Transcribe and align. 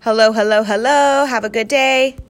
Hello, 0.00 0.32
hello, 0.32 0.62
hello. 0.62 1.26
Have 1.26 1.44
a 1.44 1.50
good 1.50 1.68
day. 1.68 2.16